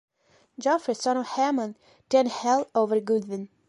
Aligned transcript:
Geoffrey, 0.57 0.95
son 0.95 1.15
of 1.17 1.27
Hamon, 1.27 1.77
then 2.09 2.25
held 2.25 2.67
over 2.73 2.99
Goodwin. 2.99 3.49